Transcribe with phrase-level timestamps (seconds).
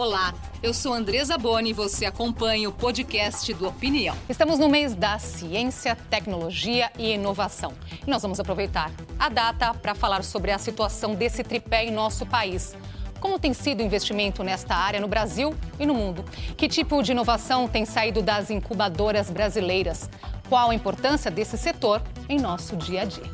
[0.00, 4.16] Olá, eu sou Andresa Boni e você acompanha o podcast do Opinião.
[4.28, 7.72] Estamos no mês da ciência, tecnologia e inovação.
[8.06, 12.24] E nós vamos aproveitar a data para falar sobre a situação desse tripé em nosso
[12.24, 12.76] país.
[13.18, 16.24] Como tem sido o investimento nesta área no Brasil e no mundo?
[16.56, 20.08] Que tipo de inovação tem saído das incubadoras brasileiras?
[20.48, 23.28] Qual a importância desse setor em nosso dia a dia?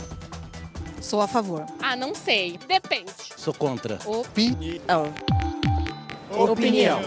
[0.98, 1.66] Sou a favor.
[1.82, 2.58] Ah, não sei.
[2.66, 3.12] Depende.
[3.36, 3.98] Sou contra.
[4.06, 5.12] Opinião.
[6.36, 7.00] Opinião.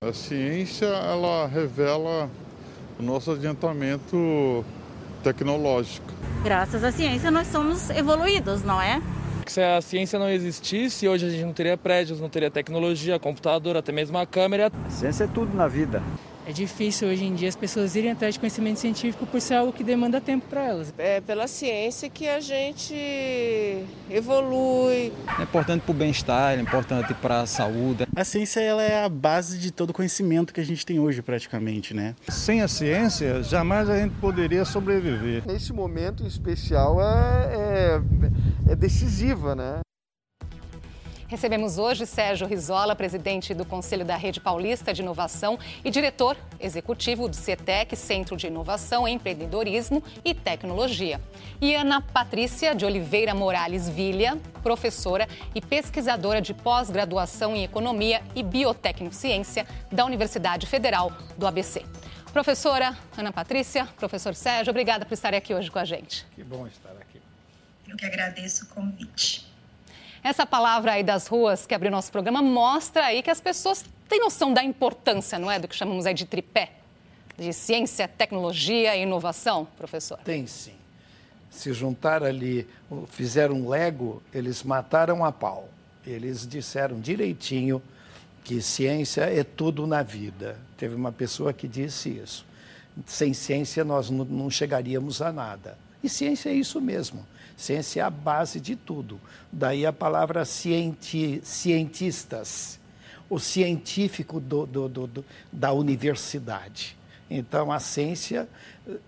[0.00, 2.30] A ciência ela revela
[2.98, 4.64] o nosso adiantamento
[5.22, 6.06] tecnológico.
[6.44, 9.02] Graças à ciência nós somos evoluídos, não é?
[9.46, 13.76] Se a ciência não existisse, hoje a gente não teria prédios, não teria tecnologia, computador,
[13.76, 14.70] até mesmo a câmera.
[14.86, 16.02] A ciência é tudo na vida.
[16.48, 19.70] É difícil hoje em dia as pessoas irem atrás de conhecimento científico por ser algo
[19.70, 20.94] que demanda tempo para elas.
[20.96, 22.94] É pela ciência que a gente
[24.08, 25.12] evolui.
[25.38, 28.06] É importante para o bem-estar, é importante para a saúde.
[28.16, 31.20] A ciência ela é a base de todo o conhecimento que a gente tem hoje
[31.20, 32.14] praticamente, né?
[32.30, 35.42] Sem a ciência, jamais a gente poderia sobreviver.
[35.46, 38.00] Nesse momento em especial é,
[38.68, 39.80] é, é decisiva, né?
[41.28, 47.28] Recebemos hoje Sérgio Rizola, presidente do Conselho da Rede Paulista de Inovação e diretor executivo
[47.28, 51.20] do CETEC, Centro de Inovação, Empreendedorismo e Tecnologia.
[51.60, 58.42] E Ana Patrícia de Oliveira Morales Vilha, professora e pesquisadora de pós-graduação em Economia e
[58.42, 61.84] Biotecnociência da Universidade Federal do ABC.
[62.32, 66.26] Professora Ana Patrícia, professor Sérgio, obrigada por estar aqui hoje com a gente.
[66.34, 67.20] Que bom estar aqui.
[67.86, 69.46] Eu que agradeço o convite.
[70.22, 74.20] Essa palavra aí das ruas que abriu nosso programa mostra aí que as pessoas têm
[74.20, 75.58] noção da importância, não é?
[75.58, 76.72] Do que chamamos aí de tripé,
[77.36, 80.18] de ciência, tecnologia e inovação, professor.
[80.24, 80.74] Tem sim.
[81.50, 82.68] Se juntar ali,
[83.08, 85.68] fizeram um Lego, eles mataram a pau.
[86.06, 87.82] Eles disseram direitinho
[88.44, 90.58] que ciência é tudo na vida.
[90.76, 92.46] Teve uma pessoa que disse isso.
[93.06, 95.78] Sem ciência nós não chegaríamos a nada.
[96.02, 97.26] E ciência é isso mesmo.
[97.58, 99.20] Ciência é a base de tudo.
[99.50, 102.78] Daí a palavra cienti, cientistas,
[103.28, 106.96] o científico do, do, do, da universidade.
[107.28, 108.48] Então, a ciência,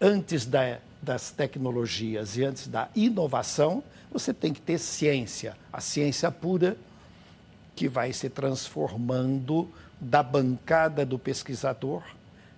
[0.00, 6.28] antes da, das tecnologias e antes da inovação, você tem que ter ciência, a ciência
[6.32, 6.76] pura,
[7.76, 12.02] que vai se transformando da bancada do pesquisador,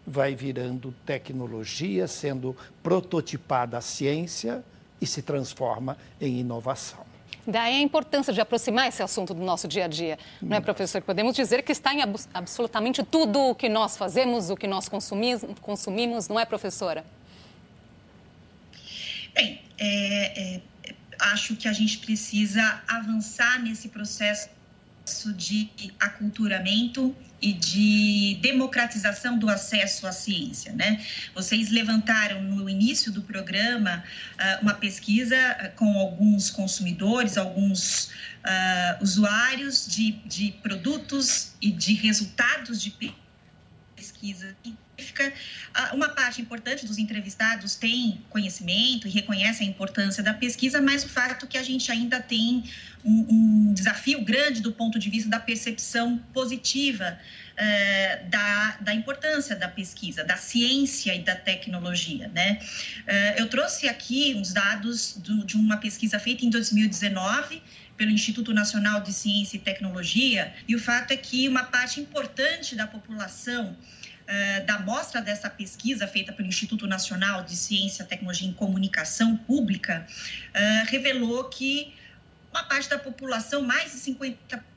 [0.07, 4.65] vai virando tecnologia, sendo prototipada a ciência
[5.03, 7.05] e se transforma em inovação.
[7.45, 11.03] Daí a importância de aproximar esse assunto do nosso dia a dia, não é, professor?
[11.03, 12.01] Podemos dizer que está em
[12.33, 17.05] absolutamente tudo o que nós fazemos, o que nós consumimos, consumimos não é, professora?
[19.35, 20.61] Bem, é, é,
[21.19, 24.49] acho que a gente precisa avançar nesse processo
[25.35, 25.69] de
[25.99, 27.13] aculturamento
[27.43, 31.05] e de democratização do acesso à ciência, né?
[31.35, 34.05] Vocês levantaram no início do programa
[34.35, 41.95] uh, uma pesquisa ah, com alguns consumidores, alguns uh, usuários de, de produtos e de
[41.95, 42.91] resultados de
[44.23, 45.33] pesquisa
[45.93, 51.09] uma parte importante dos entrevistados tem conhecimento e reconhece a importância da pesquisa, mas o
[51.09, 52.65] fato é que a gente ainda tem
[53.05, 53.27] um,
[53.69, 57.19] um desafio grande do ponto de vista da percepção positiva
[57.57, 62.29] eh, da, da importância da pesquisa, da ciência e da tecnologia.
[62.29, 62.59] Né?
[63.07, 67.63] Eh, eu trouxe aqui uns dados do, de uma pesquisa feita em 2019
[67.97, 72.75] pelo Instituto Nacional de Ciência e Tecnologia, e o fato é que uma parte importante
[72.75, 73.77] da população
[74.67, 80.91] da amostra dessa pesquisa feita pelo Instituto Nacional de Ciência, Tecnologia e Comunicação Pública uh,
[80.91, 81.95] revelou que
[82.51, 84.73] uma parte da população, mais de 50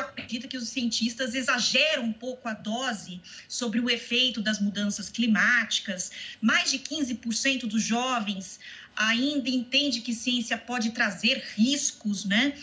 [0.00, 6.10] acredita que os cientistas exageram um pouco a dose sobre o efeito das mudanças climáticas.
[6.40, 8.58] Mais de 15% dos jovens
[8.96, 12.54] ainda entende que ciência pode trazer riscos, né?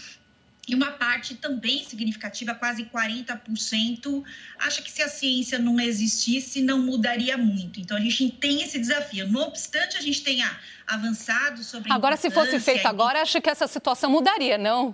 [0.67, 4.23] E uma parte também significativa, quase 40%,
[4.57, 7.79] acha que se a ciência não existisse, não mudaria muito.
[7.79, 9.27] Então, a gente tem esse desafio.
[9.27, 10.49] Não obstante, a gente tenha
[10.87, 11.91] avançado sobre.
[11.91, 14.89] Agora, se fosse feito agora, acho que essa situação mudaria, não?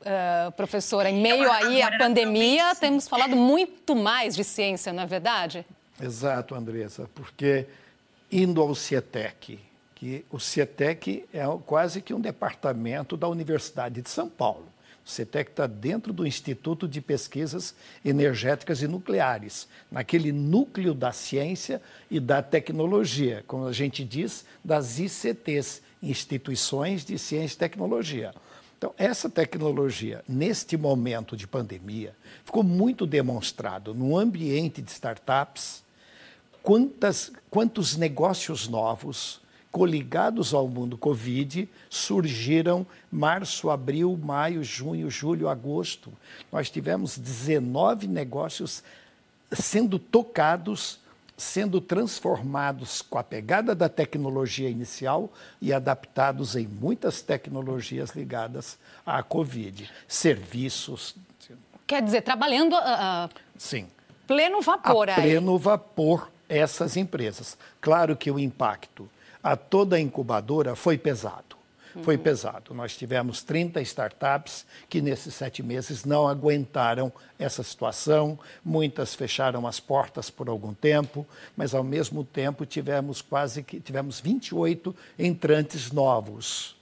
[0.00, 2.78] Uh, professora, em meio aí à pandemia, talvez...
[2.78, 5.66] temos falado muito mais de ciência, não é verdade?
[6.00, 7.66] Exato, Andressa, porque
[8.32, 9.60] indo ao CIETEC,
[9.94, 14.69] que o CIETEC é quase que um departamento da Universidade de São Paulo.
[15.10, 17.74] CETEC está dentro do Instituto de Pesquisas
[18.04, 24.98] Energéticas e Nucleares, naquele núcleo da ciência e da tecnologia, como a gente diz, das
[24.98, 28.32] ICTs, Instituições de Ciência e Tecnologia.
[28.78, 32.14] Então, essa tecnologia, neste momento de pandemia,
[32.44, 35.84] ficou muito demonstrado no ambiente de startups
[36.62, 39.39] quantas, quantos negócios novos
[39.70, 46.12] coligados ao mundo Covid surgiram março, abril, maio, junho, julho, agosto.
[46.50, 48.82] Nós tivemos 19 negócios
[49.52, 50.98] sendo tocados,
[51.36, 59.22] sendo transformados com a pegada da tecnologia inicial e adaptados em muitas tecnologias ligadas à
[59.22, 59.88] Covid.
[60.06, 61.14] Serviços.
[61.86, 63.88] Quer dizer, trabalhando a, a Sim.
[64.26, 65.22] pleno vapor a aí.
[65.22, 67.56] pleno vapor essas empresas.
[67.80, 69.08] Claro que o impacto
[69.42, 71.56] a toda a incubadora foi pesado.
[72.02, 72.22] Foi Uhum.
[72.22, 72.72] pesado.
[72.72, 78.38] Nós tivemos 30 startups que, nesses sete meses, não aguentaram essa situação.
[78.64, 81.26] Muitas fecharam as portas por algum tempo,
[81.56, 86.76] mas, ao mesmo tempo, tivemos quase que tivemos 28 entrantes novos.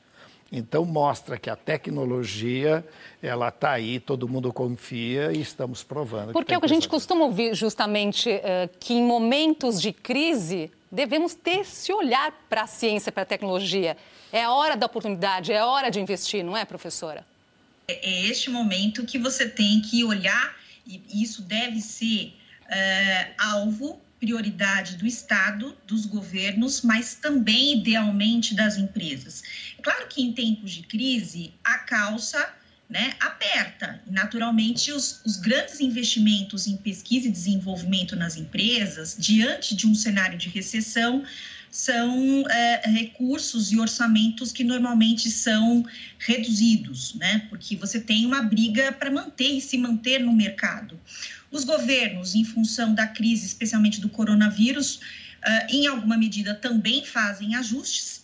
[0.52, 2.84] Então, mostra que a tecnologia
[3.22, 6.32] ela está aí, todo mundo confia e estamos provando.
[6.32, 9.92] Porque que é o que a gente costuma ouvir justamente eh, que em momentos de
[9.92, 13.96] crise devemos ter esse olhar para a ciência, para a tecnologia.
[14.32, 17.24] É hora da oportunidade, é hora de investir, não é, professora?
[17.88, 20.56] É este momento que você tem que olhar,
[20.86, 22.34] e isso deve ser
[22.68, 29.42] eh, alvo, prioridade do Estado, dos governos, mas também, idealmente, das empresas.
[29.82, 32.54] Claro que em tempos de crise, a calça
[32.88, 34.00] né, aperta.
[34.10, 40.38] Naturalmente, os, os, grandes investimentos em pesquisa e desenvolvimento nas empresas, diante de um cenário
[40.38, 41.22] de recessão,
[41.70, 45.84] são é, recursos e orçamentos que normalmente são
[46.18, 50.98] reduzidos, né, porque você tem uma briga para manter e se manter no mercado.
[51.50, 57.54] Os governos, em função da crise, especialmente do coronavírus, uh, em alguma medida também fazem
[57.54, 58.17] ajustes.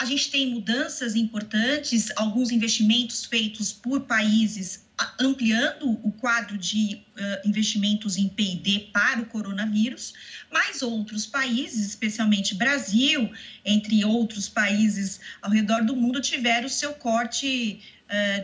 [0.00, 4.86] A gente tem mudanças importantes, alguns investimentos feitos por países
[5.18, 10.14] ampliando o quadro de uh, investimentos em P&D para o coronavírus,
[10.50, 13.30] mas outros países, especialmente Brasil,
[13.62, 17.82] entre outros países ao redor do mundo, tiveram seu corte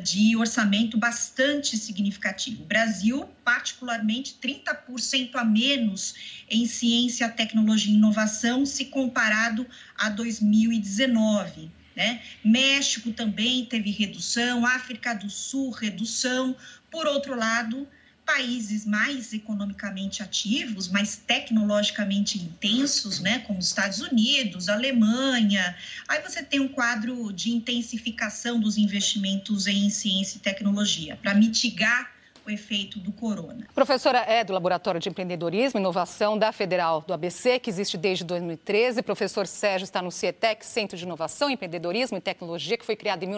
[0.02, 2.62] de orçamento bastante significativo.
[2.62, 6.14] O Brasil, particularmente, 30% a menos
[6.48, 9.66] em ciência, tecnologia e inovação se comparado
[9.96, 11.70] a 2019.
[11.96, 12.20] Né?
[12.44, 16.54] México também teve redução, África do Sul, redução.
[16.90, 17.88] Por outro lado,
[18.26, 25.76] países mais economicamente ativos, mais tecnologicamente intensos, né, como os Estados Unidos, Alemanha.
[26.08, 32.17] Aí você tem um quadro de intensificação dos investimentos em ciência e tecnologia para mitigar
[32.44, 33.67] o efeito do corona.
[33.75, 38.25] Professora é do Laboratório de Empreendedorismo e Inovação da Federal do ABC, que existe desde
[38.25, 39.02] 2013.
[39.02, 43.28] Professor Sérgio está no CIETEC, Centro de Inovação, Empreendedorismo e Tecnologia, que foi criado em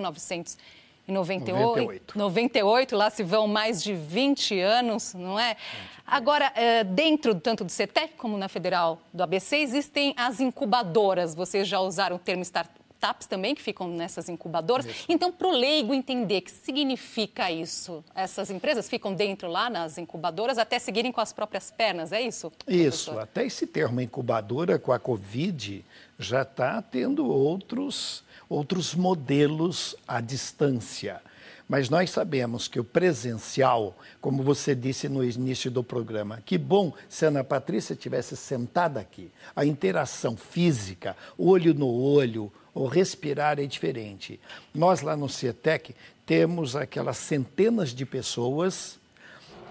[1.08, 2.16] 1998.
[2.16, 2.18] 98.
[2.18, 5.56] 98, lá se vão mais de 20 anos, não é?
[6.06, 6.52] Agora,
[6.86, 11.34] dentro tanto do CIETEC como na Federal do ABC, existem as incubadoras.
[11.34, 14.84] Vocês já usaram o termo startup startups também que ficam nessas incubadoras.
[14.84, 15.04] Isso.
[15.08, 19.96] Então, para o leigo entender o que significa isso, essas empresas ficam dentro lá nas
[19.96, 22.52] incubadoras até seguirem com as próprias pernas, é isso?
[22.66, 23.22] Isso, professor?
[23.22, 25.84] até esse termo incubadora com a Covid
[26.18, 31.22] já está tendo outros, outros modelos à distância.
[31.68, 36.94] Mas nós sabemos que o presencial, como você disse no início do programa, que bom
[37.10, 39.30] se a Ana Patrícia tivesse sentada aqui.
[39.54, 44.40] A interação física, olho no olho, o respirar é diferente.
[44.74, 45.94] Nós lá no CIETEC
[46.24, 48.98] temos aquelas centenas de pessoas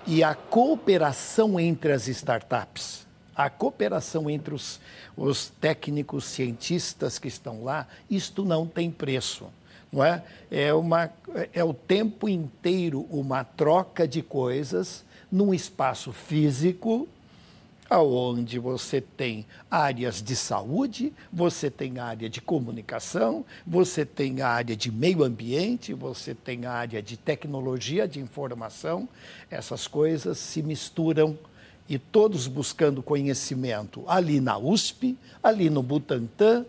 [0.05, 4.79] e a cooperação entre as startups, a cooperação entre os,
[5.15, 9.47] os técnicos, cientistas que estão lá, isto não tem preço
[9.91, 10.23] não é?
[10.51, 11.09] É, uma,
[11.53, 17.07] é o tempo inteiro uma troca de coisas num espaço físico,
[17.89, 24.91] onde você tem áreas de saúde, você tem área de comunicação, você tem área de
[24.91, 29.08] meio ambiente, você tem área de tecnologia de informação.
[29.50, 31.38] Essas coisas se misturam
[31.88, 36.65] e todos buscando conhecimento ali na USP, ali no Butantan,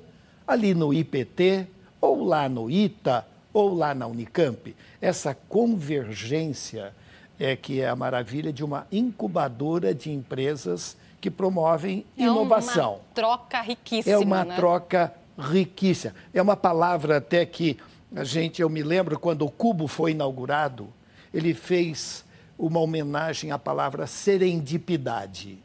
[0.46, 1.66] ali no IPT,
[2.00, 4.74] ou lá no ITA, ou lá na Unicamp.
[5.00, 6.94] Essa convergência
[7.38, 12.82] é que é a maravilha de uma incubadora de empresas que promovem é inovação.
[12.82, 14.14] É uma troca riquíssima.
[14.14, 14.56] É uma né?
[14.56, 16.14] troca riquíssima.
[16.32, 17.76] É uma palavra até que
[18.14, 20.88] a gente, eu me lembro quando o Cubo foi inaugurado,
[21.32, 22.24] ele fez
[22.58, 25.58] uma homenagem à palavra serendipidade.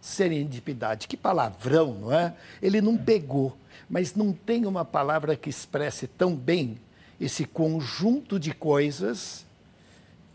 [0.00, 2.34] Serendipidade, que palavrão, não é?
[2.62, 3.56] Ele não pegou
[3.88, 6.78] mas não tem uma palavra que expresse tão bem
[7.20, 9.45] esse conjunto de coisas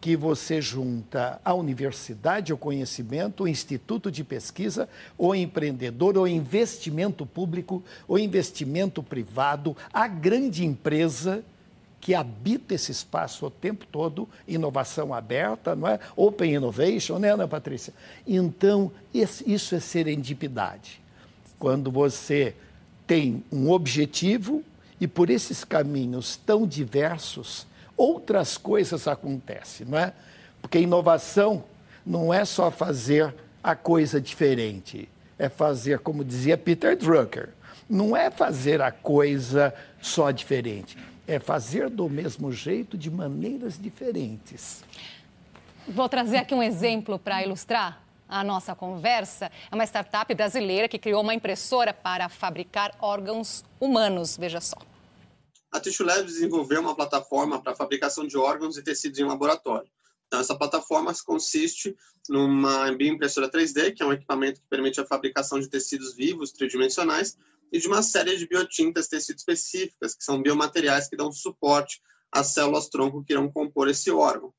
[0.01, 7.23] que você junta a universidade, o conhecimento, o instituto de pesquisa, o empreendedor, o investimento
[7.23, 11.43] público, o investimento privado, a grande empresa
[11.99, 15.99] que habita esse espaço o tempo todo, inovação aberta, não é?
[16.15, 17.93] Open innovation, né, Ana Patrícia?
[18.25, 20.99] Então, isso é serendipidade.
[21.59, 22.55] Quando você
[23.05, 24.63] tem um objetivo
[24.99, 27.67] e por esses caminhos tão diversos,
[28.01, 30.11] outras coisas acontecem, não é?
[30.59, 31.63] Porque inovação
[32.03, 33.31] não é só fazer
[33.63, 37.49] a coisa diferente, é fazer, como dizia Peter Drucker,
[37.87, 44.83] não é fazer a coisa só diferente, é fazer do mesmo jeito de maneiras diferentes.
[45.87, 49.51] Vou trazer aqui um exemplo para ilustrar a nossa conversa.
[49.71, 54.37] É uma startup brasileira que criou uma impressora para fabricar órgãos humanos.
[54.37, 54.77] Veja só.
[55.71, 59.89] A Tissue Labs desenvolveu uma plataforma para fabricação de órgãos e tecidos em laboratório.
[60.27, 61.95] Então, essa plataforma consiste
[62.29, 67.37] numa bioimpressora 3D, que é um equipamento que permite a fabricação de tecidos vivos tridimensionais,
[67.71, 72.01] e de uma série de biotintas tecido específicas, que são biomateriais que dão suporte
[72.31, 74.53] às células-tronco que irão compor esse órgão.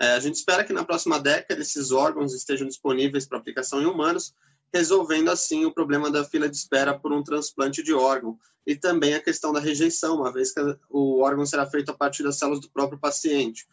[0.00, 3.86] É, a gente espera que na próxima década esses órgãos estejam disponíveis para aplicação em
[3.86, 4.34] humanos,
[4.72, 9.14] resolvendo assim o problema da fila de espera por um transplante de órgão e também
[9.14, 12.60] a questão da rejeição, uma vez que o órgão será feito a partir das células
[12.60, 13.66] do próprio paciente.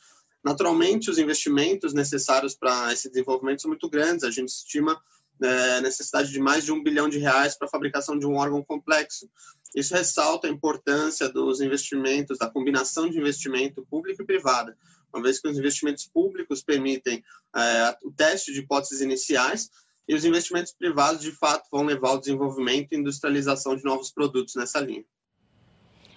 [0.44, 4.24] Naturalmente, os investimentos necessários para esse desenvolvimento são muito grandes.
[4.24, 5.02] A gente estima
[5.42, 8.64] é, necessidade de mais de um bilhão de reais para a fabricação de um órgão
[8.64, 9.28] complexo.
[9.76, 14.74] Isso ressalta a importância dos investimentos, da combinação de investimento público e privado,
[15.12, 17.24] uma vez que os investimentos públicos permitem
[17.56, 19.72] é, o teste de hipóteses iniciais
[20.08, 24.56] e os investimentos privados, de fato, vão levar ao desenvolvimento e industrialização de novos produtos
[24.56, 25.04] nessa linha.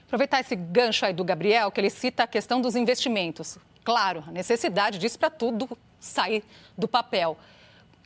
[0.06, 3.58] Aproveitar esse gancho aí do Gabriel, que ele cita a questão dos investimentos.
[3.84, 5.68] Claro, a necessidade disso para tudo
[6.00, 6.42] sair
[6.76, 7.36] do papel.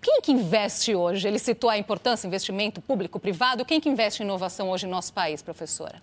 [0.01, 1.29] Quem que investe hoje?
[1.29, 3.65] Ele citou a importância, investimento público-privado.
[3.65, 6.01] Quem que investe em inovação hoje no nosso país, professora?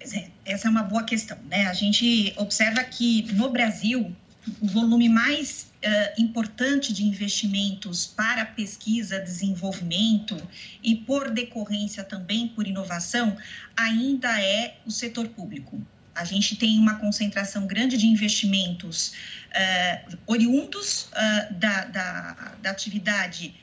[0.00, 1.66] É, essa é uma boa questão, né?
[1.66, 4.14] A gente observa que no Brasil
[4.60, 10.36] volume mais uh, importante de investimentos para pesquisa, desenvolvimento
[10.82, 13.36] e, por decorrência também por inovação,
[13.76, 15.80] ainda é o setor público.
[16.14, 19.12] A gente tem uma concentração grande de investimentos
[19.50, 23.54] uh, oriundos uh, da, da, da atividade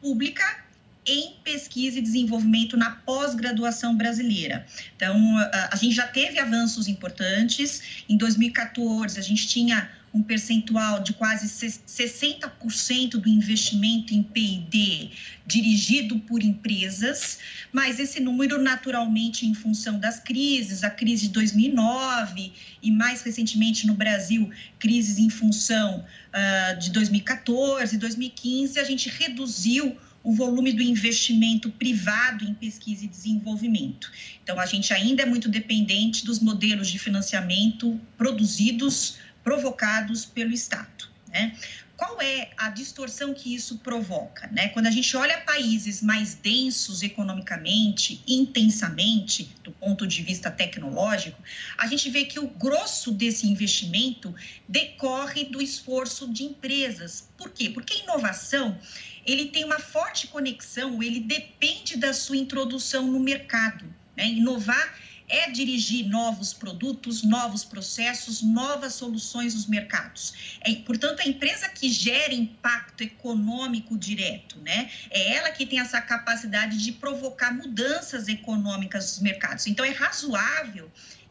[0.00, 0.64] pública
[1.06, 4.66] em pesquisa e desenvolvimento na pós-graduação brasileira.
[4.94, 5.38] Então,
[5.70, 8.04] a gente já teve avanços importantes.
[8.08, 15.10] Em 2014, a gente tinha um percentual de quase 60% do investimento em P&D
[15.46, 17.38] dirigido por empresas,
[17.72, 22.52] mas esse número naturalmente em função das crises, a crise de 2009
[22.82, 29.08] e mais recentemente no Brasil, crises em função uh, de 2014 e 2015, a gente
[29.08, 34.12] reduziu o volume do investimento privado em pesquisa e desenvolvimento.
[34.42, 41.08] Então, a gente ainda é muito dependente dos modelos de financiamento produzidos provocados pelo Estado.
[41.28, 41.56] Né?
[42.00, 44.48] Qual é a distorção que isso provoca?
[44.50, 44.68] Né?
[44.70, 51.38] Quando a gente olha países mais densos economicamente, intensamente, do ponto de vista tecnológico,
[51.76, 54.34] a gente vê que o grosso desse investimento
[54.66, 57.28] decorre do esforço de empresas.
[57.36, 57.68] Por quê?
[57.68, 58.78] Porque a inovação
[59.26, 63.84] ele tem uma forte conexão, ele depende da sua introdução no mercado.
[64.16, 64.24] Né?
[64.24, 64.98] Inovar
[65.30, 70.58] é dirigir novos produtos, novos processos, novas soluções nos mercados.
[70.60, 74.90] É, portanto, a empresa que gera impacto econômico direto, né?
[75.10, 79.66] É ela que tem essa capacidade de provocar mudanças econômicas nos mercados.
[79.66, 80.90] Então, é razoável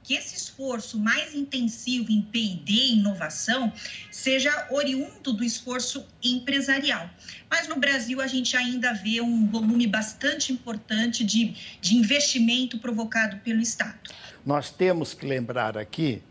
[0.09, 3.71] que esse esforço mais intensivo em P&D inovação
[4.09, 7.07] seja oriundo do esforço empresarial.
[7.47, 13.37] Mas no Brasil a gente ainda vê um volume bastante importante de, de investimento provocado
[13.41, 13.99] pelo Estado.
[14.43, 16.23] Nós temos que lembrar aqui,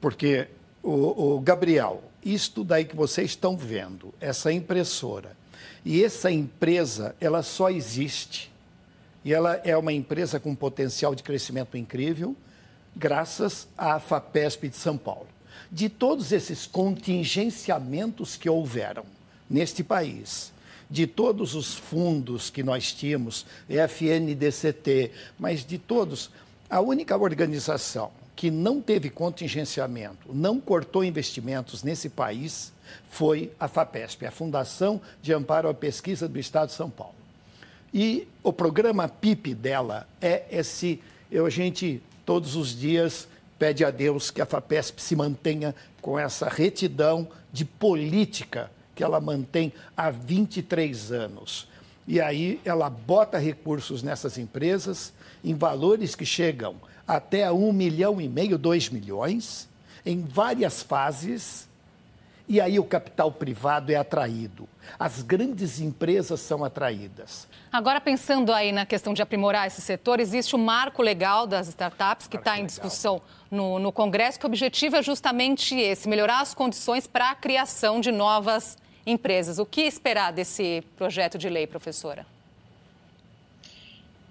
[0.00, 0.46] porque
[0.80, 5.36] o, o Gabriel, isto daí que vocês estão vendo, essa impressora,
[5.84, 8.54] e essa empresa, ela só existe
[9.24, 12.36] e ela é uma empresa com potencial de crescimento incrível,
[12.96, 15.26] graças à FAPESP de São Paulo.
[15.70, 19.04] De todos esses contingenciamentos que houveram
[19.48, 20.52] neste país,
[20.88, 26.30] de todos os fundos que nós tínhamos, FNDCT, mas de todos,
[26.70, 32.72] a única organização que não teve contingenciamento, não cortou investimentos nesse país,
[33.10, 37.14] foi a FAPESP, a Fundação de Amparo à Pesquisa do Estado de São Paulo.
[37.92, 43.28] E o programa PIP dela é esse, eu, a gente todos os dias
[43.58, 49.20] pede a Deus que a FAPESP se mantenha com essa retidão de política que ela
[49.20, 51.68] mantém há 23 anos.
[52.06, 55.12] E aí ela bota recursos nessas empresas
[55.42, 56.76] em valores que chegam
[57.06, 59.68] até a um milhão e meio, dois milhões,
[60.04, 61.68] em várias fases,
[62.46, 64.68] e aí o capital privado é atraído.
[64.98, 67.48] As grandes empresas são atraídas.
[67.72, 72.26] Agora, pensando aí na questão de aprimorar esse setor, existe o marco legal das startups
[72.26, 76.54] que está em discussão no, no Congresso, que o objetivo é justamente esse: melhorar as
[76.54, 79.58] condições para a criação de novas empresas.
[79.58, 82.26] O que esperar desse projeto de lei, professora?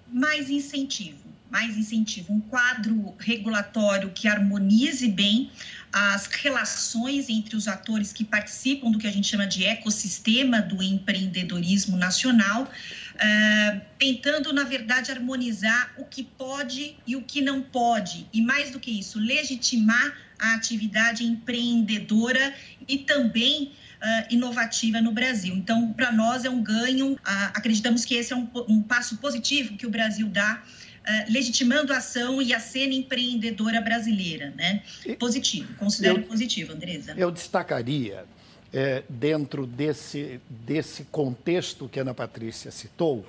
[0.08, 5.50] Mais incentivo, mais incentivo, um quadro regulatório que harmonize bem
[5.96, 10.82] as relações entre os atores que participam do que a gente chama de ecossistema do
[10.82, 18.26] empreendedorismo nacional, uh, tentando, na verdade, harmonizar o que pode e o que não pode,
[18.32, 22.52] e mais do que isso, legitimar a atividade empreendedora
[22.88, 23.70] e também
[24.02, 25.54] uh, inovativa no Brasil.
[25.54, 27.18] Então, para nós é um ganho, uh,
[27.54, 30.60] acreditamos que esse é um, um, passo positivo que o Brasil dá.
[31.04, 34.82] Uh, legitimando a ação e a cena empreendedora brasileira, né?
[35.18, 37.14] Positivo, considero eu, positivo, Andresa.
[37.14, 38.24] Eu destacaria,
[38.72, 43.26] é, dentro desse, desse contexto que a Ana Patrícia citou,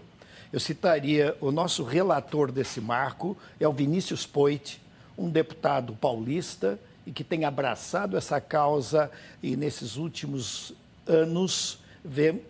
[0.54, 4.80] eu citaria o nosso relator desse marco, é o Vinícius Poit,
[5.18, 9.12] um deputado paulista e que tem abraçado essa causa
[9.44, 10.74] e nesses últimos
[11.06, 11.80] anos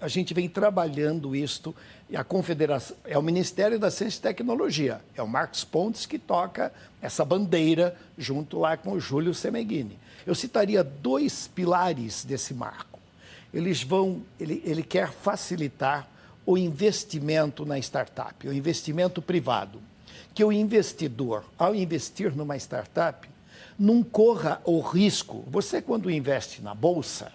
[0.02, 1.74] a gente vem trabalhando isto
[2.10, 6.20] e a confederação é o Ministério da Ciência e Tecnologia, é o Marcos Pontes que
[6.20, 6.72] toca
[7.02, 9.98] essa bandeira junto lá com o Júlio Semeghini.
[10.26, 13.00] Eu citaria dois pilares desse marco.
[13.54, 16.08] Eles vão, ele, ele quer facilitar
[16.46, 19.82] o investimento na startup, o investimento privado,
[20.34, 23.28] que o investidor, ao investir numa startup,
[23.80, 25.44] não corra o risco.
[25.48, 27.32] Você, quando investe na bolsa,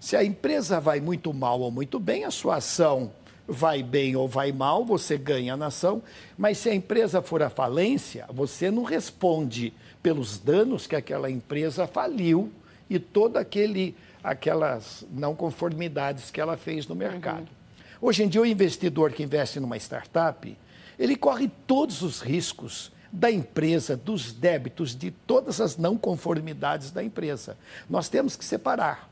[0.00, 3.12] se a empresa vai muito mal ou muito bem, a sua ação
[3.46, 6.02] vai bem ou vai mal, você ganha na ação,
[6.36, 11.86] mas se a empresa for à falência, você não responde pelos danos que aquela empresa
[11.86, 12.50] faliu
[12.88, 17.40] e toda aquele aquelas não conformidades que ela fez no mercado.
[17.40, 18.08] Uhum.
[18.08, 20.58] Hoje em dia o investidor que investe numa startup,
[20.98, 27.02] ele corre todos os riscos da empresa, dos débitos, de todas as não conformidades da
[27.02, 27.56] empresa.
[27.88, 29.08] Nós temos que separar.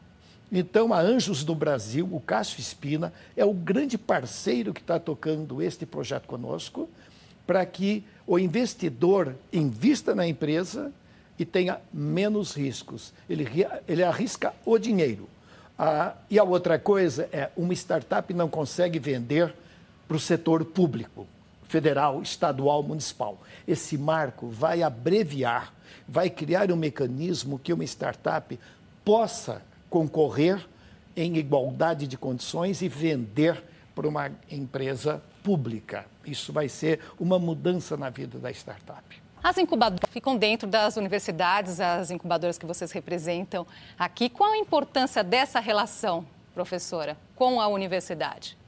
[0.51, 5.63] Então, a Anjos do Brasil, o Cássio Espina, é o grande parceiro que está tocando
[5.63, 6.89] este projeto conosco,
[7.47, 10.93] para que o investidor invista na empresa
[11.39, 13.13] e tenha menos riscos.
[13.29, 13.47] Ele,
[13.89, 15.29] ele arrisca o dinheiro.
[15.79, 19.53] Ah, e a outra coisa é, uma startup não consegue vender
[20.07, 21.27] para o setor público
[21.65, 23.39] federal, estadual, municipal.
[23.67, 25.75] Esse marco vai abreviar,
[26.07, 28.57] vai criar um mecanismo que uma startup
[29.05, 29.61] possa
[29.95, 30.67] concorrer
[31.15, 33.63] em igualdade de condições e vender
[33.95, 36.05] para uma empresa pública.
[36.27, 39.05] Isso vai ser uma mudança na vida da startup.
[39.41, 43.65] As incubadoras ficam dentro das universidades, as incubadoras que vocês representam
[43.97, 44.29] aqui.
[44.29, 48.59] Qual a importância dessa relação, professora, com a universidade?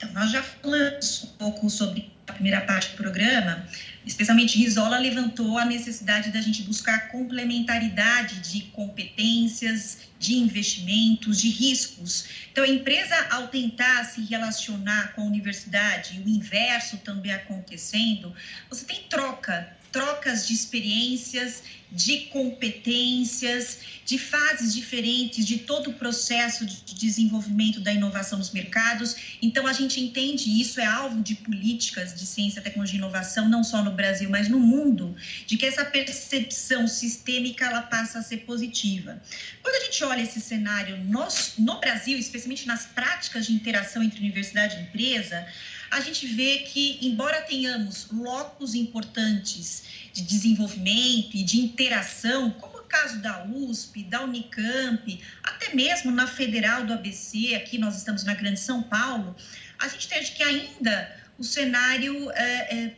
[0.00, 3.66] Então, nós já falamos um pouco sobre a primeira parte do programa,
[4.06, 12.24] especialmente Risola levantou a necessidade da gente buscar complementaridade de competências, de investimentos, de riscos.
[12.50, 18.34] Então, a empresa, ao tentar se relacionar com a universidade, e o inverso também acontecendo,
[18.70, 26.64] você tem troca trocas de experiências, de competências, de fases diferentes de todo o processo
[26.64, 29.38] de desenvolvimento da inovação nos mercados.
[29.42, 33.64] Então, a gente entende isso é alvo de políticas de ciência, tecnologia e inovação, não
[33.64, 38.38] só no Brasil, mas no mundo, de que essa percepção sistêmica ela passa a ser
[38.38, 39.20] positiva.
[39.62, 41.26] Quando a gente olha esse cenário no,
[41.58, 45.46] no Brasil, especialmente nas práticas de interação entre universidade e empresa,
[45.90, 52.84] a gente vê que, embora tenhamos locos importantes de desenvolvimento e de interação, como o
[52.84, 58.34] caso da USP, da Unicamp, até mesmo na Federal do ABC, aqui nós estamos na
[58.34, 59.34] Grande São Paulo,
[59.78, 62.44] a gente tem que ainda o cenário é,
[62.76, 62.94] é,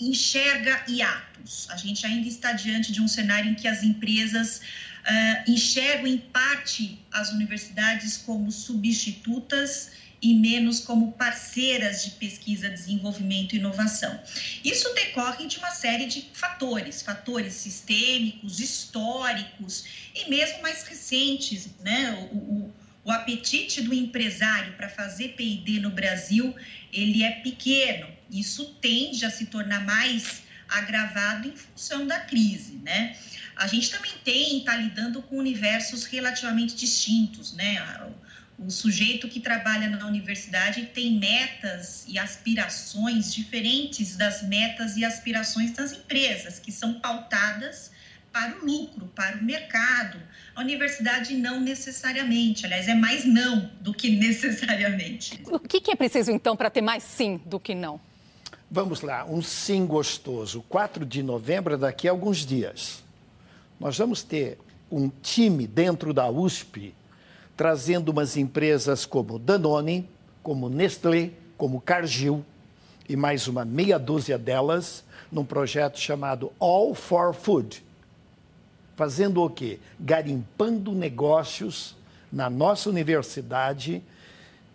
[0.00, 1.68] enxerga hiatos.
[1.70, 4.60] A gente ainda está diante de um cenário em que as empresas
[5.04, 13.52] uh, enxergam, em parte, as universidades como substitutas e menos como parceiras de pesquisa, desenvolvimento
[13.52, 14.18] e inovação.
[14.64, 19.84] Isso decorre de uma série de fatores, fatores sistêmicos, históricos
[20.14, 22.12] e mesmo mais recentes, né?
[22.32, 26.54] O, o, o apetite do empresário para fazer P&D no Brasil,
[26.90, 28.08] ele é pequeno.
[28.30, 33.14] Isso tende a se tornar mais agravado em função da crise, né?
[33.54, 37.78] A gente também tem, está lidando com universos relativamente distintos, né?
[38.58, 45.72] O sujeito que trabalha na universidade tem metas e aspirações diferentes das metas e aspirações
[45.72, 47.90] das empresas, que são pautadas
[48.32, 50.18] para o lucro, para o mercado.
[50.54, 55.40] A universidade não necessariamente, aliás, é mais não do que necessariamente.
[55.46, 58.00] O que, é preciso então para ter mais sim do que não?
[58.70, 60.62] Vamos lá, um sim gostoso.
[60.68, 63.04] 4 de novembro, daqui a alguns dias,
[63.78, 64.58] nós vamos ter
[64.90, 66.94] um time dentro da USP
[67.56, 70.08] trazendo umas empresas como Danone,
[70.42, 72.44] como Nestlé, como Cargill
[73.08, 77.84] e mais uma meia dúzia delas num projeto chamado All for Food.
[78.96, 79.78] Fazendo o quê?
[79.98, 81.96] Garimpando negócios
[82.32, 84.02] na nossa universidade,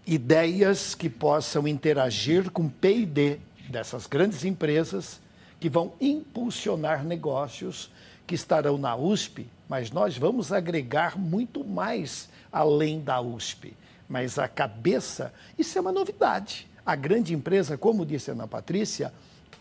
[0.05, 3.39] ideias que possam interagir com P&D
[3.69, 5.19] dessas grandes empresas
[5.59, 7.91] que vão impulsionar negócios
[8.25, 13.73] que estarão na USP, mas nós vamos agregar muito mais além da USP.
[14.07, 16.67] Mas a cabeça, isso é uma novidade.
[16.85, 19.13] A grande empresa, como disse a Ana Patrícia,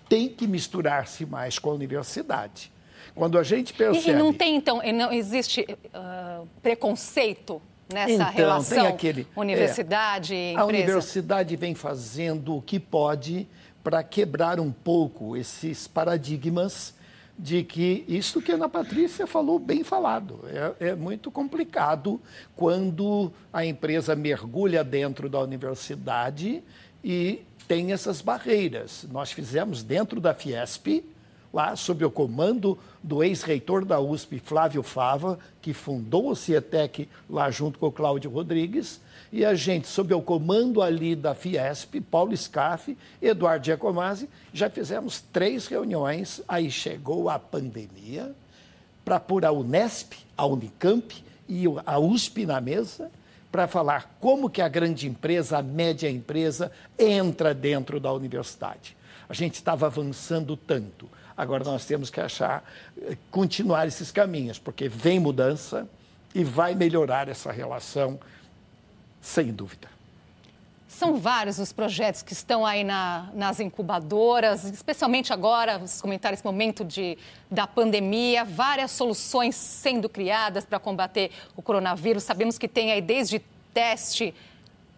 [0.09, 2.73] tem que misturar-se mais com a universidade.
[3.15, 4.11] Quando a gente percebe...
[4.11, 7.61] E, não tem, então, não existe uh, preconceito
[7.93, 10.63] nessa então, relação aquele, universidade é, empresa?
[10.63, 13.47] A universidade vem fazendo o que pode
[13.83, 16.95] para quebrar um pouco esses paradigmas
[17.39, 20.41] de que isso que a Ana Patrícia falou bem falado.
[20.81, 22.21] É, é, muito complicado
[22.57, 26.63] quando a empresa mergulha dentro da universidade
[27.05, 29.07] e tem essas barreiras.
[29.13, 31.05] Nós fizemos dentro da Fiesp,
[31.53, 37.51] lá sob o comando do ex-reitor da USP, Flávio Fava, que fundou o CIETEC lá
[37.51, 42.35] junto com o Cláudio Rodrigues, e a gente, sob o comando ali da Fiesp, Paulo
[42.37, 48.35] Scaff, Eduardo Giacomazzi, já fizemos três reuniões, aí chegou a pandemia,
[49.05, 51.15] para pôr a Unesp, a Unicamp
[51.49, 53.11] e a USP na mesa,
[53.51, 58.97] para falar como que a grande empresa, a média empresa, entra dentro da universidade.
[59.29, 61.09] A gente estava avançando tanto.
[61.39, 62.65] Agora nós temos que achar,
[63.01, 65.89] eh, continuar esses caminhos, porque vem mudança
[66.35, 68.19] e vai melhorar essa relação
[69.21, 69.87] sem dúvida.
[70.89, 76.45] São vários os projetos que estão aí na, nas incubadoras, especialmente agora, vocês comentaram esse
[76.45, 77.17] momento de,
[77.49, 82.25] da pandemia, várias soluções sendo criadas para combater o coronavírus.
[82.25, 83.39] Sabemos que tem aí desde
[83.73, 84.35] teste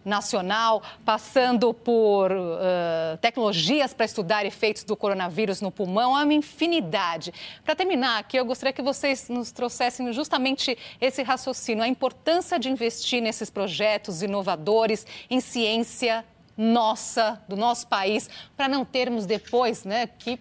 [0.03, 7.33] nacional, passando por uh, tecnologias para estudar efeitos do coronavírus no pulmão, é uma infinidade.
[7.63, 12.69] Para terminar aqui, eu gostaria que vocês nos trouxessem justamente esse raciocínio, a importância de
[12.69, 16.25] investir nesses projetos inovadores em ciência
[16.57, 20.39] nossa, do nosso país, para não termos depois né, que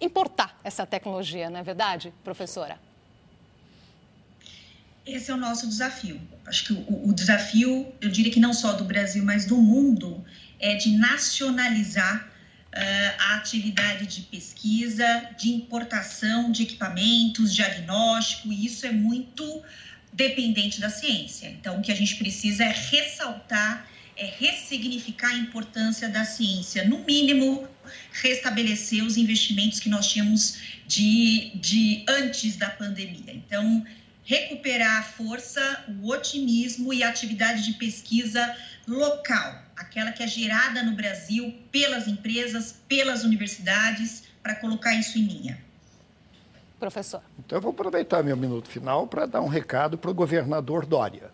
[0.00, 2.89] importar essa tecnologia, não é verdade, professora?
[5.12, 6.20] Esse é o nosso desafio.
[6.46, 10.24] Acho que o, o, desafio, eu diria que não só do Brasil, mas do mundo,
[10.58, 18.86] é de nacionalizar uh, a atividade de pesquisa, de importação de equipamentos, diagnóstico, e isso
[18.86, 19.62] é muito
[20.12, 21.48] dependente da ciência.
[21.48, 27.04] Então, o que a gente precisa é ressaltar, é ressignificar a importância da ciência, no
[27.04, 27.68] mínimo,
[28.12, 33.32] restabelecer os investimentos que nós tínhamos de, de antes da pandemia.
[33.32, 33.84] Então,
[34.24, 38.56] recuperar a força, o otimismo e a atividade de pesquisa
[38.86, 45.26] local, aquela que é gerada no Brasil pelas empresas, pelas universidades, para colocar isso em
[45.26, 45.58] linha.
[46.78, 47.22] Professor.
[47.38, 51.30] Então, eu vou aproveitar meu minuto final para dar um recado para o governador Dória,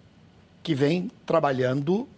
[0.63, 2.09] que vem trabalhando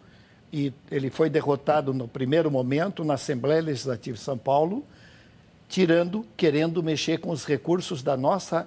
[0.50, 4.82] e ele foi derrotado no primeiro momento na Assembleia Legislativa de São Paulo,
[5.68, 8.66] tirando, querendo mexer com os recursos da nossa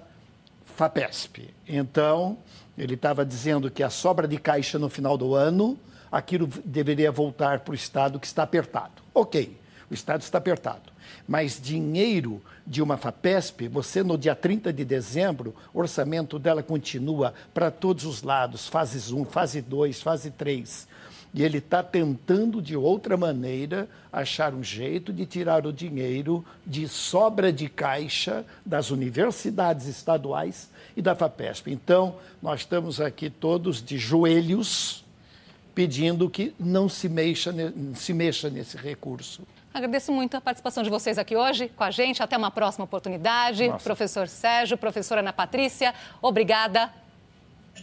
[0.82, 1.54] FAPESP.
[1.68, 2.36] Então,
[2.76, 5.78] ele estava dizendo que a sobra de caixa no final do ano,
[6.10, 9.00] aquilo deveria voltar para o Estado que está apertado.
[9.14, 9.56] Ok,
[9.88, 10.90] o Estado está apertado.
[11.28, 17.32] Mas dinheiro de uma FAPESP, você no dia 30 de dezembro, o orçamento dela continua
[17.54, 20.88] para todos os lados, fase 1, fase 2, fase 3.
[21.34, 26.86] E ele está tentando, de outra maneira, achar um jeito de tirar o dinheiro de
[26.86, 31.70] sobra de caixa das universidades estaduais e da FAPESP.
[31.72, 35.02] Então, nós estamos aqui todos de joelhos
[35.74, 37.54] pedindo que não se mexa,
[37.94, 39.42] se mexa nesse recurso.
[39.72, 42.22] Agradeço muito a participação de vocês aqui hoje com a gente.
[42.22, 43.68] Até uma próxima oportunidade.
[43.68, 43.82] Nossa.
[43.82, 46.92] Professor Sérgio, professora Ana Patrícia, obrigada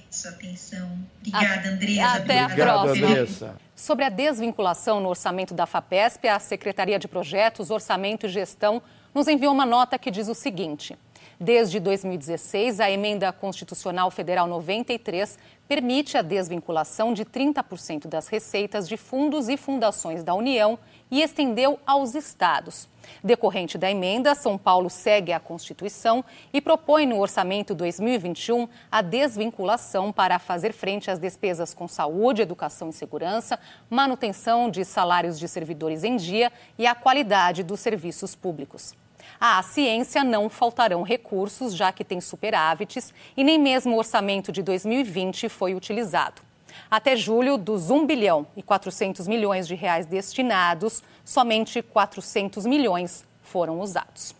[0.09, 0.97] sua atenção.
[1.19, 2.07] Obrigada, Andresa.
[2.07, 3.07] Até a próxima.
[3.07, 3.55] Andressa.
[3.75, 8.81] Sobre a desvinculação no orçamento da FAPESP, a Secretaria de Projetos, Orçamento e Gestão
[9.13, 10.97] nos enviou uma nota que diz o seguinte.
[11.41, 18.97] Desde 2016, a Emenda Constitucional Federal 93 permite a desvinculação de 30% das receitas de
[18.97, 20.77] fundos e fundações da União
[21.09, 22.89] e estendeu aos estados.
[23.23, 30.11] Decorrente da emenda, São Paulo segue a Constituição e propõe no orçamento 2021 a desvinculação
[30.11, 33.57] para fazer frente às despesas com saúde, educação e segurança,
[33.89, 38.93] manutenção de salários de servidores em dia e a qualidade dos serviços públicos.
[39.39, 44.61] À ciência não faltarão recursos, já que tem superávites e nem mesmo o orçamento de
[44.61, 46.41] 2020 foi utilizado.
[46.89, 53.79] Até julho, dos 1 bilhão e 400 milhões de reais destinados, somente 400 milhões foram
[53.79, 54.35] usados.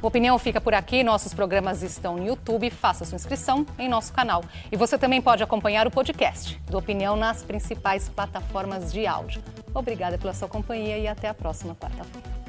[0.00, 1.04] O Opinião fica por aqui.
[1.04, 2.70] Nossos programas estão no YouTube.
[2.70, 4.42] Faça sua inscrição em nosso canal.
[4.70, 9.42] E você também pode acompanhar o podcast do Opinião nas principais plataformas de áudio.
[9.72, 12.41] Obrigada pela sua companhia e até a próxima quarta-feira.